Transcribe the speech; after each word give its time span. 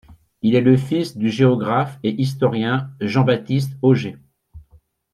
Il 0.41 0.55
est 0.55 0.61
le 0.61 0.77
fils 0.77 1.15
du 1.15 1.29
géographe 1.29 1.99
et 2.01 2.19
historien 2.19 2.89
Jean-Baptiste 3.01 3.77
Ogée. 3.83 4.17